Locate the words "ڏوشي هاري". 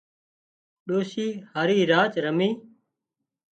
0.87-1.79